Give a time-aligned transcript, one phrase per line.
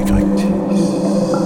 [0.00, 1.39] avec rectus.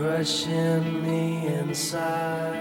[0.00, 2.59] Crushing me inside.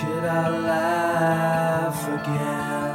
[0.00, 2.85] Could I laugh again?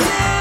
[0.00, 0.39] still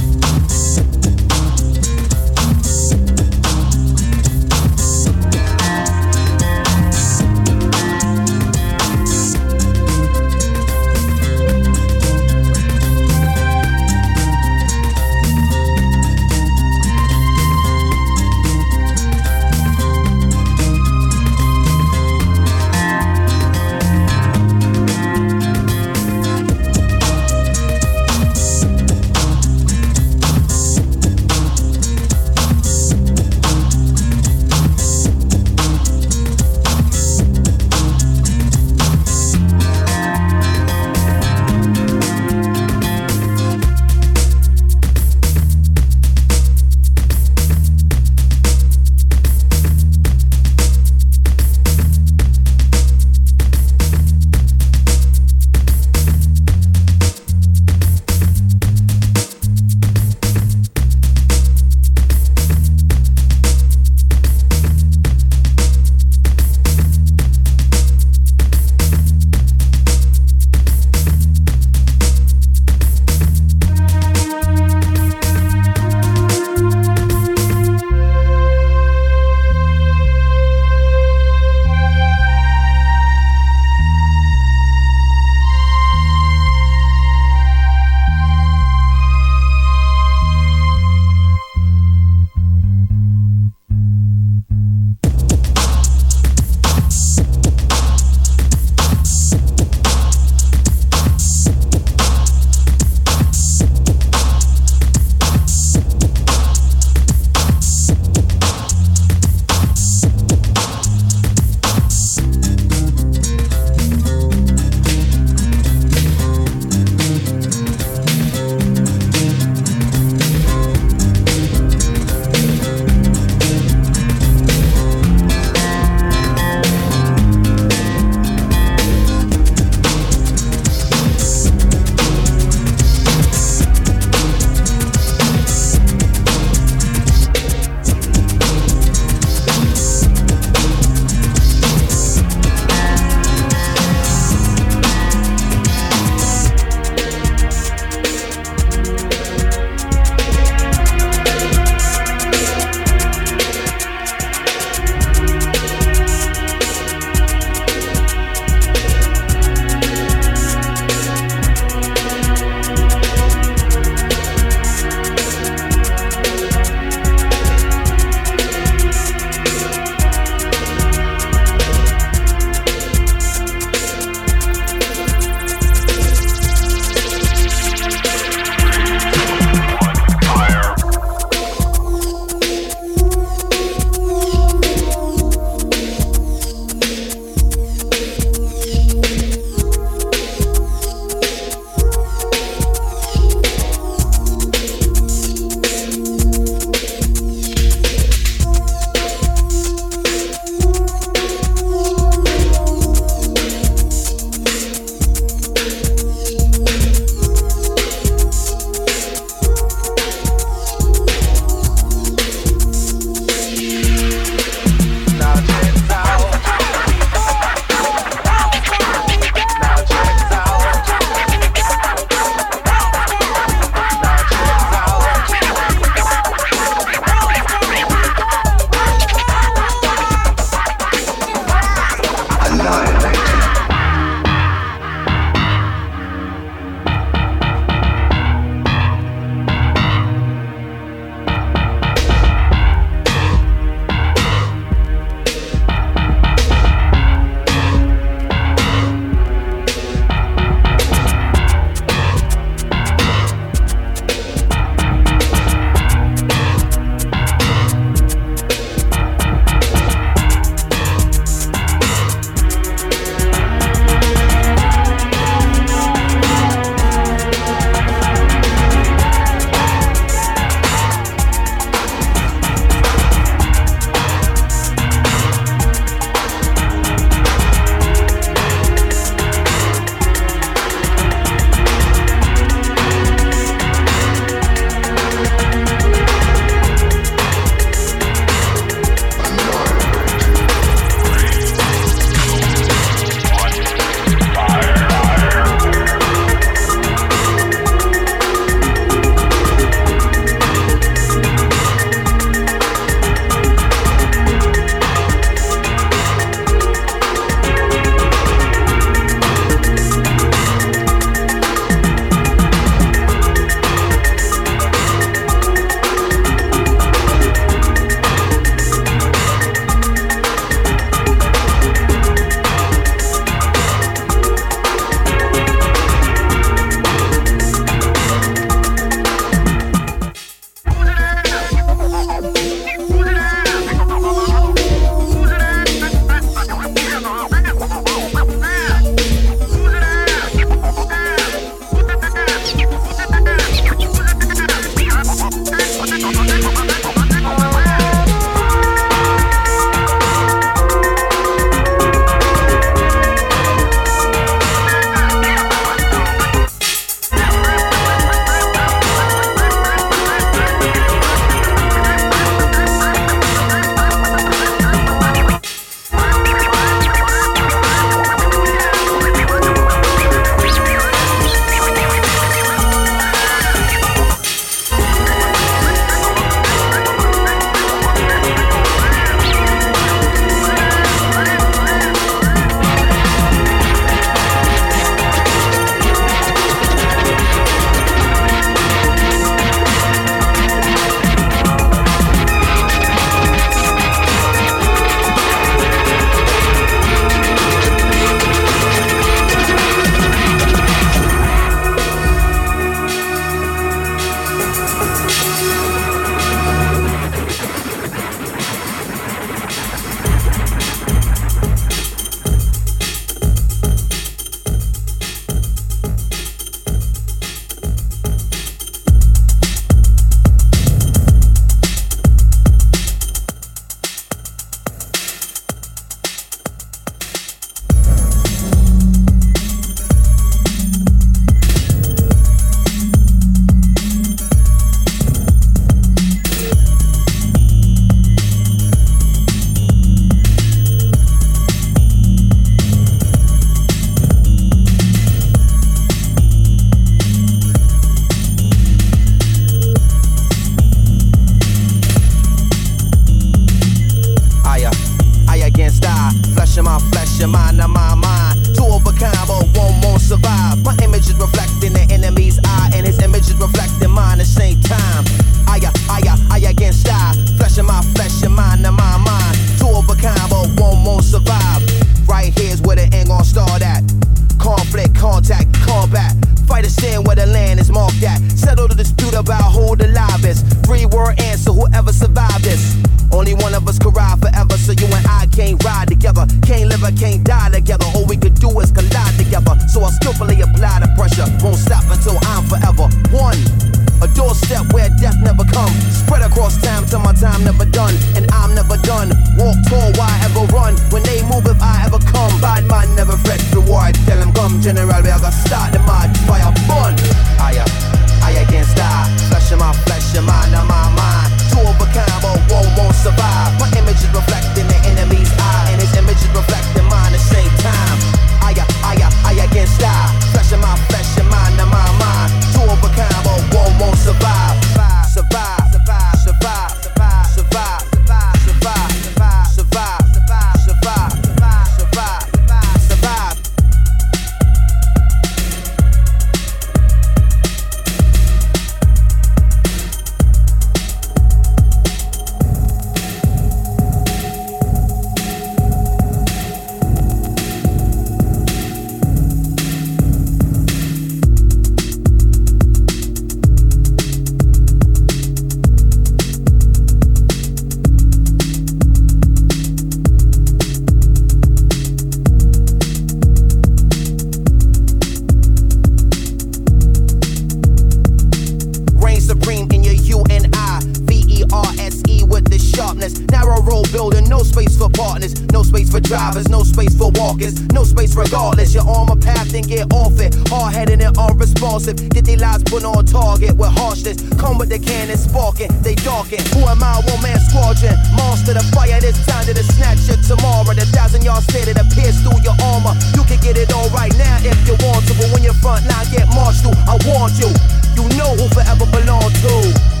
[584.71, 586.39] the cannon sparking, they darken.
[586.55, 587.99] Who am I, one man squadron?
[588.15, 590.71] Monster, the fire this time to the snatcher tomorrow.
[590.71, 592.95] The thousand yard stare that appears through your armor.
[593.11, 595.83] You can get it all right now if you want to, but when your front
[595.91, 597.51] line get marched through, I want you.
[597.99, 600.00] You know who forever belong to.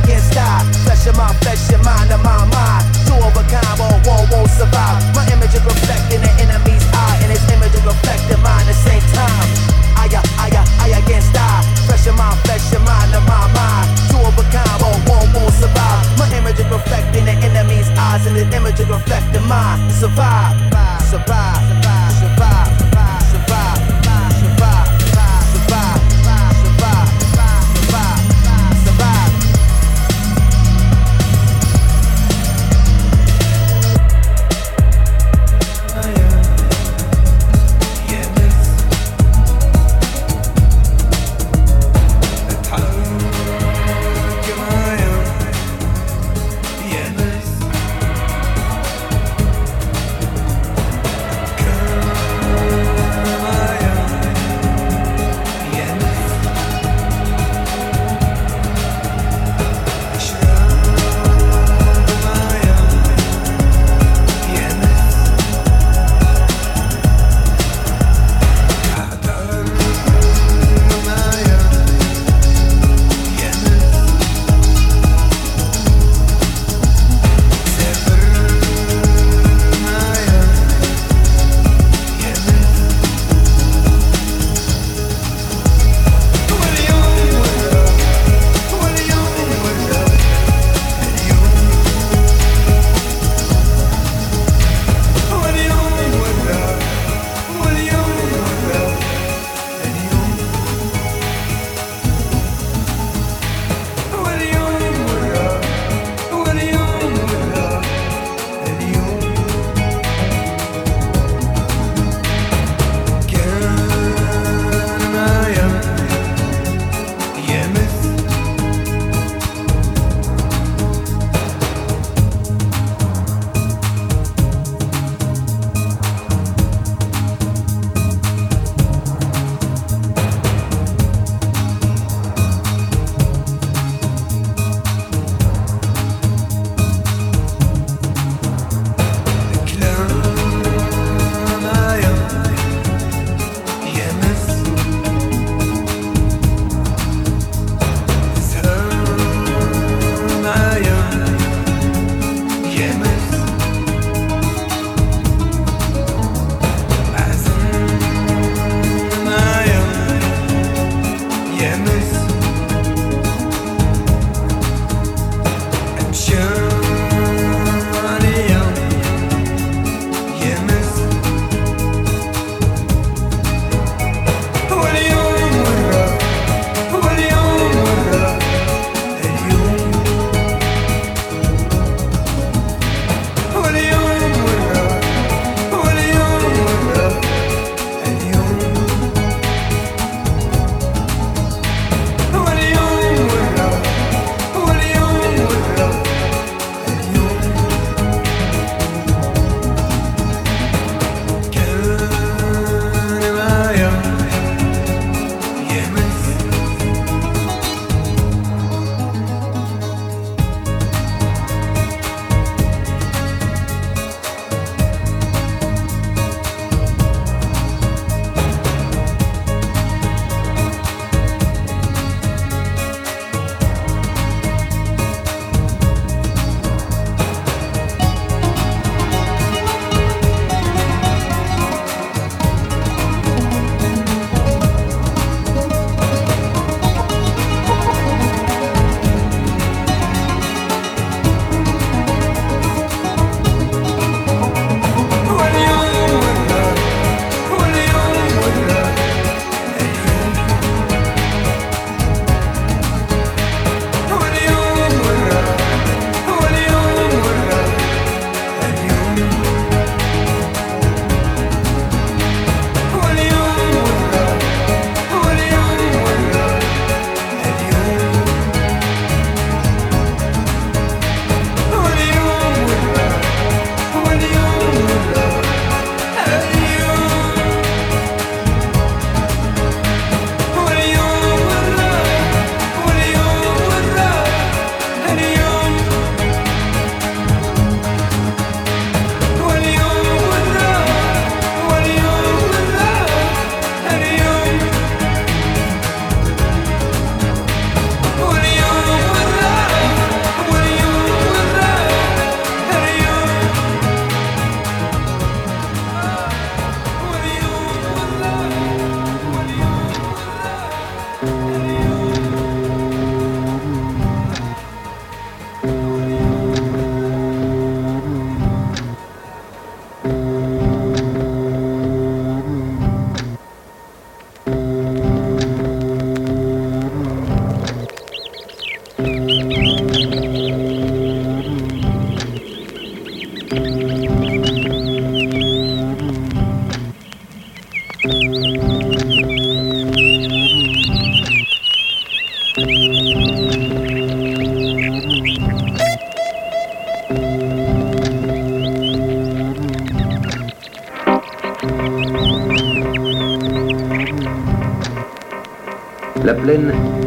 [0.00, 0.64] I can't stop.
[0.84, 2.84] Flesh of my flesh, your mind of my mind.
[3.04, 5.04] Two of a kind, or one won't survive.
[5.12, 9.04] My image is reflecting the enemy's eye, and his image is reflecting mine the same
[9.12, 9.48] time.
[10.00, 10.08] I,
[10.40, 11.64] I, I, I can't stop.
[11.84, 13.88] Flesh of my flesh, your mind of my mind.
[14.08, 16.00] Two of a kind, or one won't survive.
[16.16, 19.78] My image is reflecting the enemy's eyes, and his image is reflecting mine.
[19.92, 20.56] Survive,
[21.12, 22.09] survive, survive.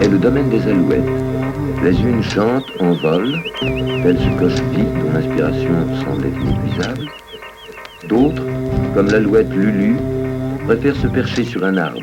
[0.02, 1.04] Est le domaine des alouettes.
[1.84, 5.70] Les unes chantent en vol, telles ce vide dont l'inspiration
[6.02, 7.08] semble être inépuisable.
[8.08, 8.44] D'autres,
[8.94, 9.98] comme l'alouette Lulu,
[10.66, 12.00] préfèrent se percher sur un arbre.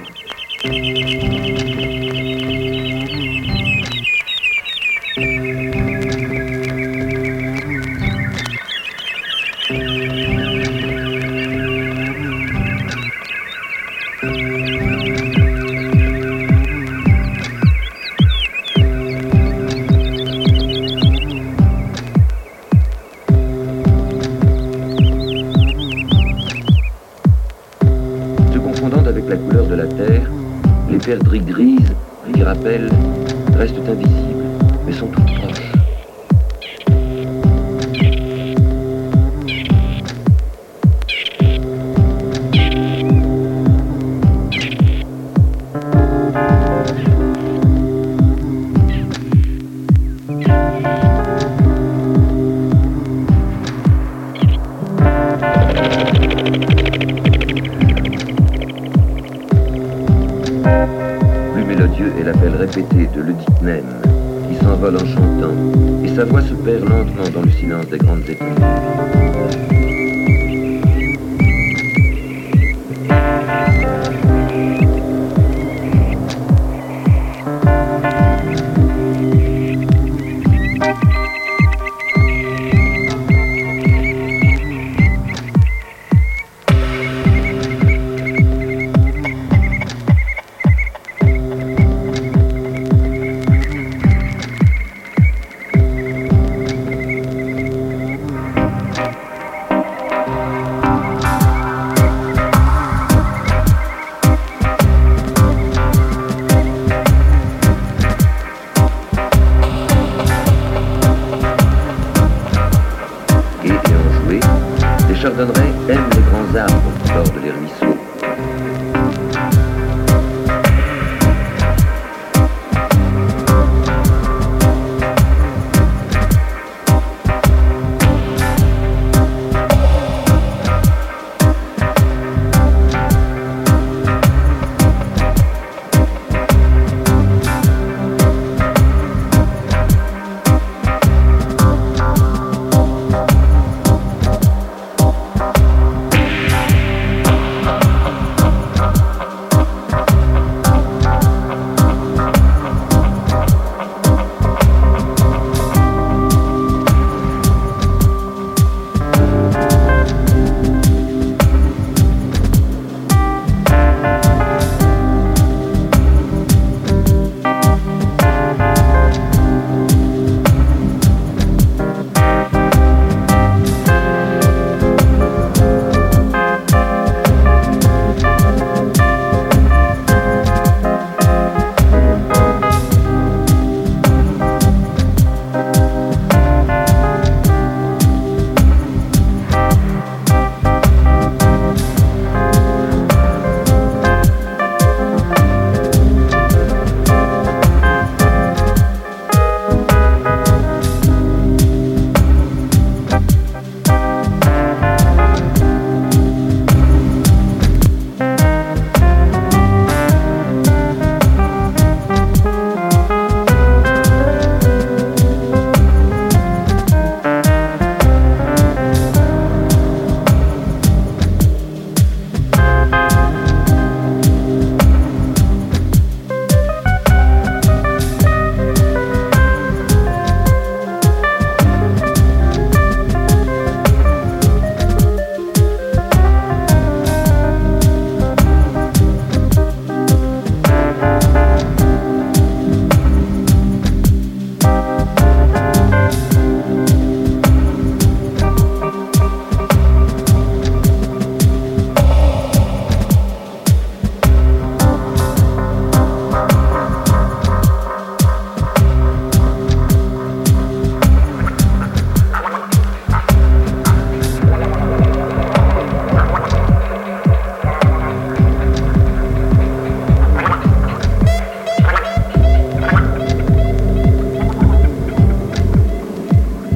[66.71, 68.80] Sa voix se perd lentement dans le silence des grandes étendues.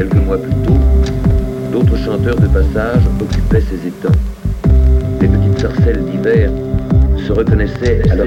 [0.05, 0.77] Quelques mois plus tôt,
[1.73, 4.13] d'autres chanteurs de passage occupaient ces étangs.
[5.19, 6.51] Les petites sarcelles d'hiver
[7.27, 8.27] se reconnaissaient à leur.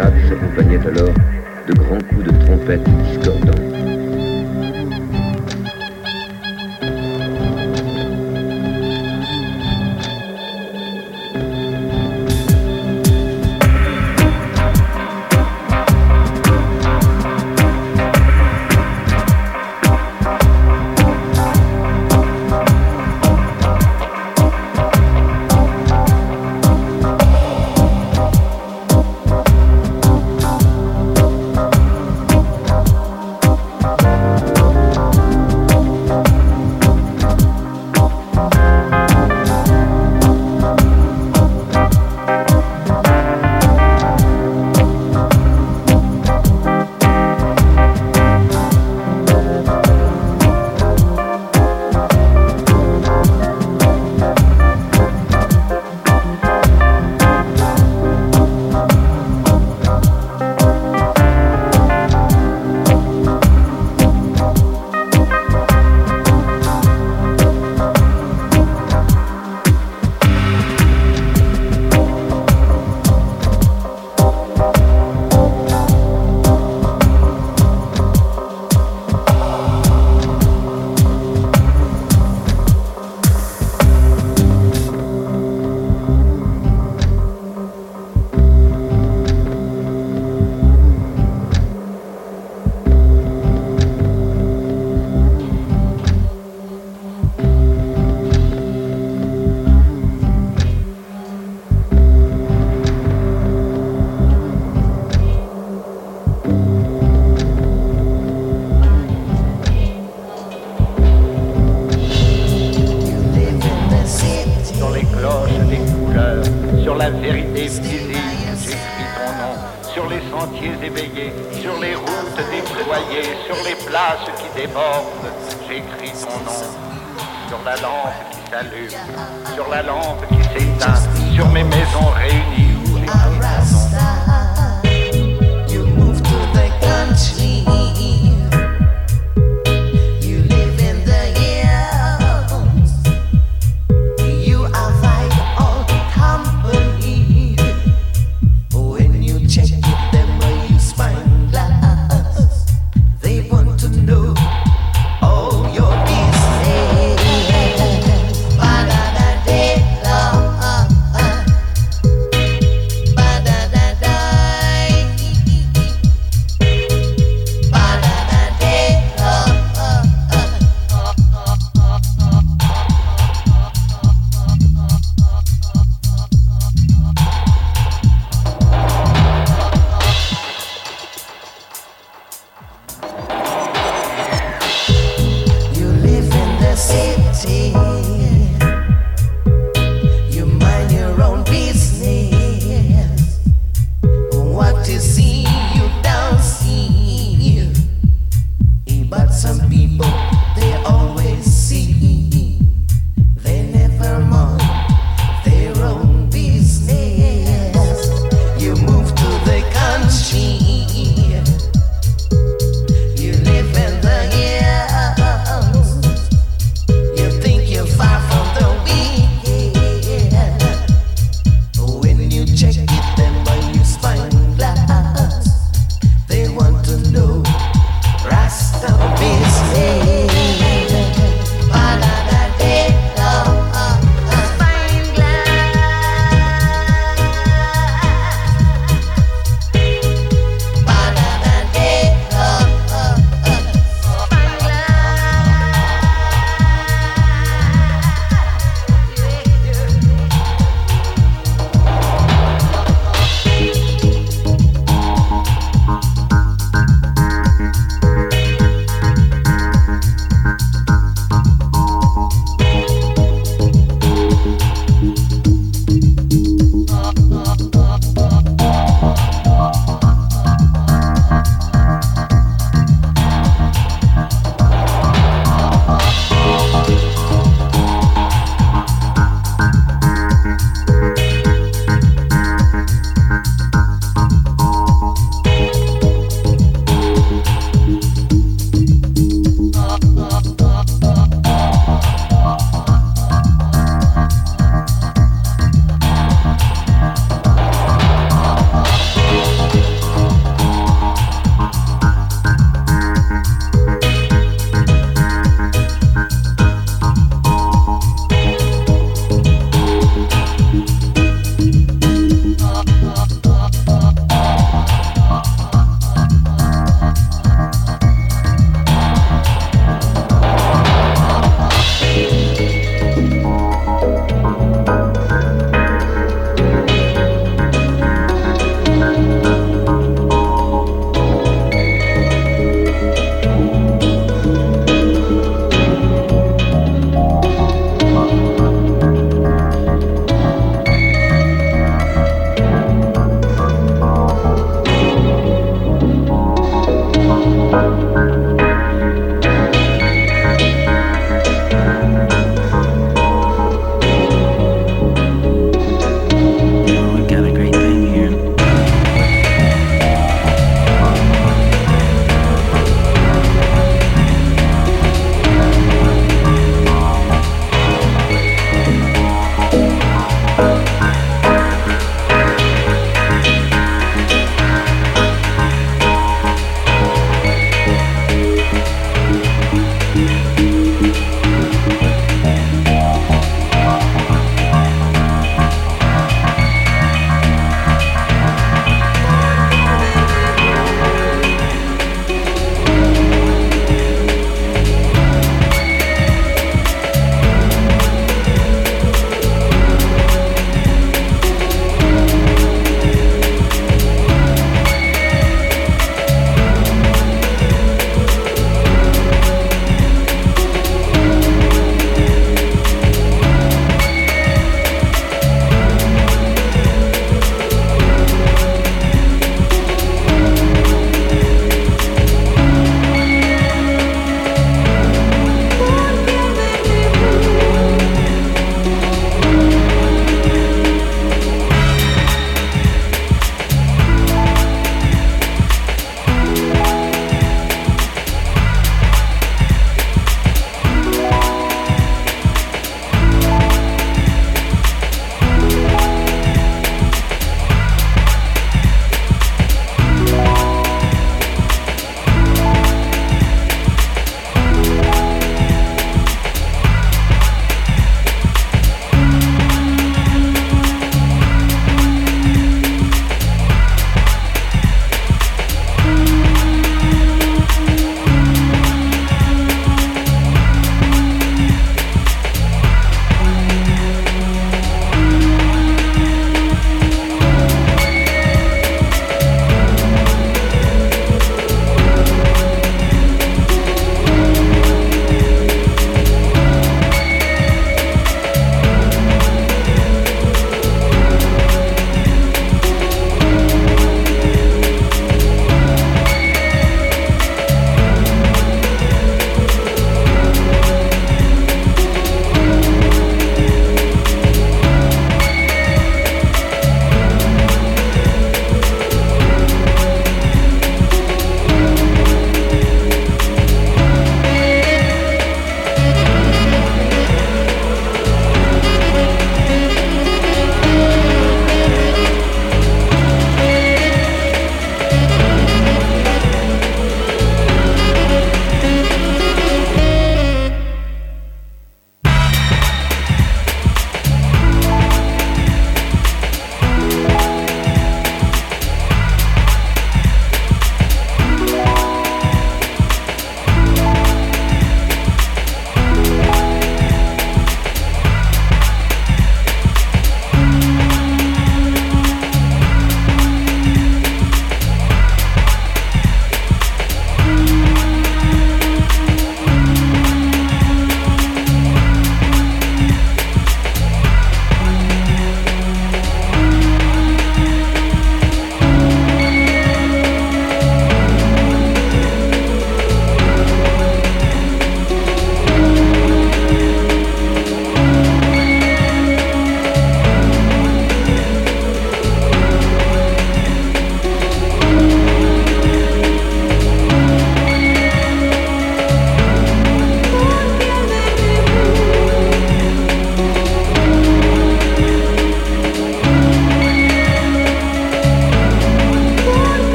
[0.00, 1.12] S'accompagnait alors
[1.68, 3.71] de grands coups de trompette discordants.